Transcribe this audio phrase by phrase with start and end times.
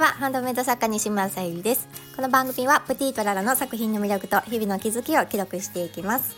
[0.00, 0.06] は。
[0.06, 1.86] ハンドメイド作家西村さゆりです。
[2.16, 6.36] この番組はプティトララの作品の魅力と日々の気づきを記録していきます。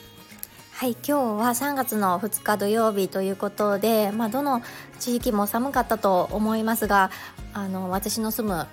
[0.73, 4.63] はい今日は3月の2日土曜日ということでまあ、どの
[4.99, 7.13] 地域も寒かったと思いますが
[7.55, 8.67] あの私の住む、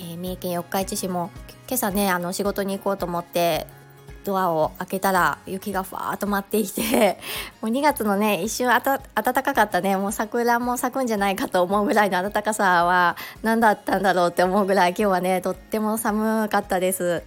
[0.00, 1.30] えー、三重県四日市市も
[1.68, 3.66] 今朝ねあの仕事に行こうと思って
[4.24, 7.18] ドアを開けたら雪がふわーっと舞ってきて
[7.60, 17.22] もう2月のね一瞬暖かかったねもう桜も咲くんじゃないかと思うぐらいの暖かさは何だったんだろうって思うぐらい今日はねとっても寒かったです。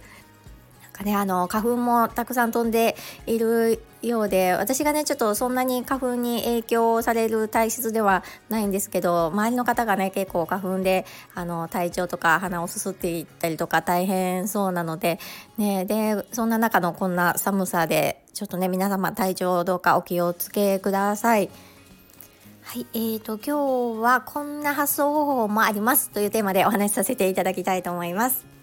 [0.96, 2.96] かね、あの花粉もたくさん飛んで
[3.26, 11.04] いるようで私がねちょっとそんなに花粉に影響される体質ではないんですけど周りの方がね結構花粉で
[11.34, 15.18] あの体調とか鼻をすすっていったりとか大変そうなので,、
[15.58, 21.50] ね、でそんな中のこんな寒さでちょっとね皆様体調どうかお気をつけください。
[22.62, 28.55] はい、えーと今日はこんな発想方法もありますというテーマでお話しさせていただきたいと思います。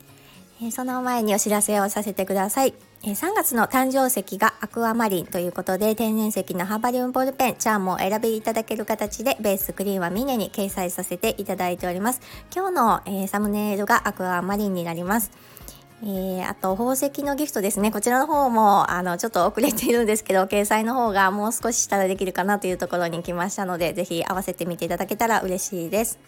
[0.66, 2.74] えその前にお知らせをさせてください。
[3.04, 12.22] 3月の誕生石がアクアマリンということで天然石のハーバリウムボールペンチャームを選びいただける形でベースクリーンはミネに掲載させていただいております。
[12.56, 15.32] 今日の、え、サムネイルがアクアマリンになります。
[16.02, 17.92] えー、あと宝石のギフトですね。
[17.92, 26.20] こちらの方もあのちょっと遅れているんですけど掲載の方がもう少ししたらできるかなというところに来ましたので是非合わせてみていただけたら嬉しいです。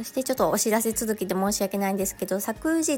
[0.00, 2.92] そしてちょっとお知らせ続きで申し訳ないんですけど昨日、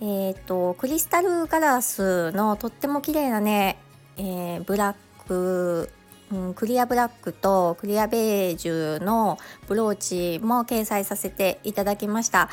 [0.00, 3.76] えーと、クリスタルガラスのとっても綺麗なね、
[4.16, 5.90] えー、ブラック、
[6.32, 9.36] うん、クリアブラックとクリアベージュの
[9.68, 9.96] ブロー
[10.38, 12.48] チも掲載させていただきました。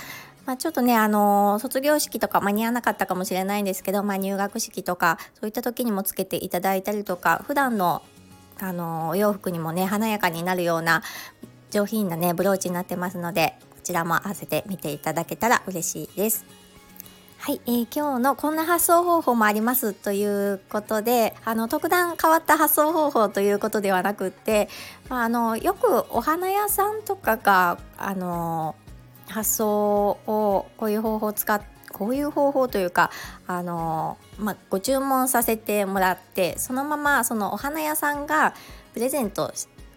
[0.46, 8.02] まあ、ちょっとね、あのー、卒業式とか間に合わなかったかもしれないんですけど、まあ、入学式とかそういった時にもつけていただいたりとか普段の
[8.60, 11.02] あのお洋服にもね華やかになるような
[11.74, 16.46] 上品なねブローチになってますのでこちらも合わせて見ていただけたら嬉しいです。
[17.40, 24.70] はい、えー、今日のこんな発想方法もありますということであの特段変わった発想方法ということではなくって、
[25.10, 28.76] まあ、あのよくお花屋さんとかがあの
[29.28, 33.12] 発想をこういう方法を使ってこういう方法というか
[33.46, 38.56] あの、まあ、ご注文させてもらってそのままそのお花屋さんが
[38.94, 39.54] プレゼント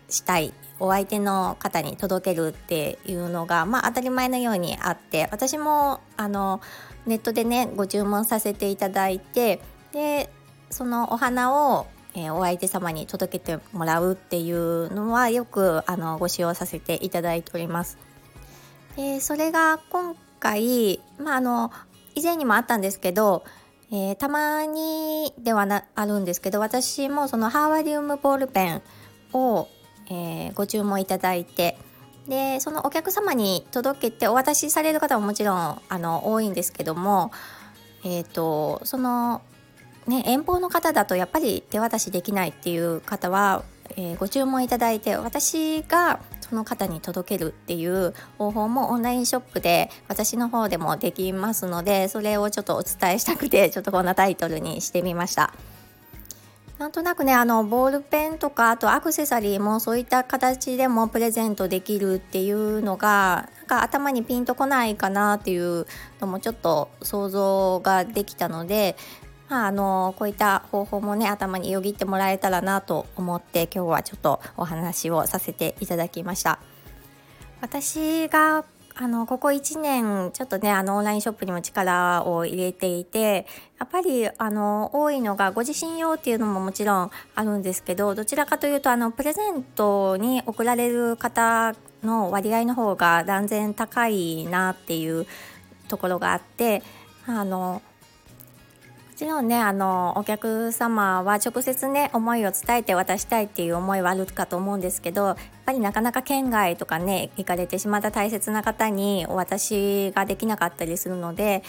[0.09, 6.61] したいお相手の方に届けるっていうのが、まあ、当たり前のようにあって私もあの
[7.07, 9.61] ネットでねご注文させていただいて
[9.93, 10.29] で
[10.71, 17.99] そのお花を、えー、お相手様に届けてもらうっていうのはよくあのご使用させていただいております。
[18.97, 21.71] でそれが今回、まあ、あの
[22.15, 23.45] 以前にもあったんですけど、
[23.93, 28.83] えー、たまにではなあるんですけど私もそのハーバリウムボールペン
[29.33, 29.69] を、
[30.09, 31.77] えー、ご注文いただいて
[32.29, 37.31] でそのお客様に届けてお渡しされる方ももちろんあの多いんですけども、
[38.05, 39.43] えーと、その、
[40.07, 43.65] ね、遠方の方だとやっぱり手渡しできないっていう方は、
[43.97, 55.53] えー、ご注文いただいて私がその方に届けるっていう方法もオンラインショップで私の方でもできますのでそれをちょっとお伝えしたくてちょっとこんなタイトルにしてみました。
[56.79, 65.87] なんとなくねあのボールペンとかあとアクセサリーもそういった形でもプレゼントできるっていうのがなんか頭にピンとこないかなっていう
[66.21, 68.95] のもちょっと想像ができたので、
[69.49, 76.59] まあ、あのこういった方法もね頭によぎってもらえたらなと思って今日はちょっとお話をさせていただきました。
[77.63, 78.67] 私が
[78.99, 83.47] あのここ1年ちょっとねあのオンラインショップにも力を入れていて
[83.79, 95.27] やっぱりあの多いのがご自身用っていうのももちろんあるんですけどどちらかというとあのプレゼントに贈られる方の割合の方が断然高いなっていう
[95.89, 96.83] ところがあって
[97.27, 97.83] あの
[99.17, 111.63] ちろんねあのお客様は直接ね思いを伝えて渡したいっていう思いはあるかと思うんですけどやっぱりなかなか県外とかね行かれてしまった大切な方にお渡しができなかったりするので、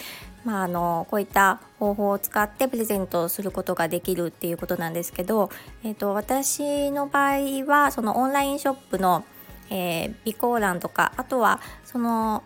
[0.44, 5.50] まあ、あのこういった方法を使ってプレゼントすることができるっていうことなんですけど、
[5.86, 9.24] えーと、私の場合はそのオンラインショップの、
[9.70, 12.44] えー、備考欄とかあとはその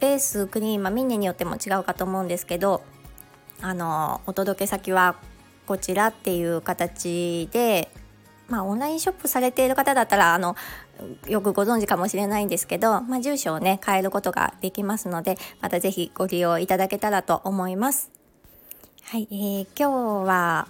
[0.00, 2.82] ベースクリーム、まあ、ミネによっても違うかと思うんですけど
[3.60, 5.16] あのお届け先は
[5.66, 7.90] こちらっていう形で
[8.48, 10.56] まあ、オンラインショップされている方だったらあの
[11.28, 18.10] よくご存知かもしれないんですけど、まあ、住所をね変えることができますのでまた是非ご利用いただけたらと思います。
[19.02, 20.68] はい、えー、今日は、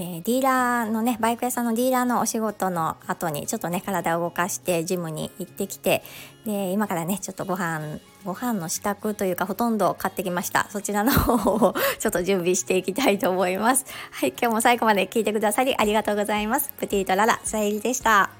[0.00, 6.02] えー、ディーラーのねバイク屋さんのディーラーのお仕事の後にちょっとね体を動かしてジムに行ってきて
[6.46, 10.68] で今からねちょっとご飯ご飯の支度というかほとんど買ってきました。
[10.70, 13.84] そちらの方を ちょっと準備していきたいと思います。
[14.10, 16.72] はい今日も最後まで聞いてくださりありがとうございます。
[16.78, 18.39] プティートララさゆりでした。